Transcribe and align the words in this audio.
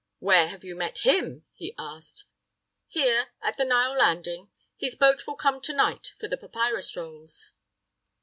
"Where 0.17 0.47
have 0.47 0.63
you 0.63 0.75
met 0.75 1.05
him?" 1.05 1.45
he 1.53 1.75
asked. 1.77 2.23
"Here, 2.87 3.27
at 3.43 3.57
the 3.57 3.65
Nile 3.65 3.95
landing. 3.95 4.49
His 4.75 4.95
boat 4.95 5.27
will 5.27 5.35
come 5.35 5.61
to 5.61 5.73
night 5.73 6.13
for 6.19 6.27
the 6.27 6.37
papyrus 6.37 6.97
rolls." 6.97 7.51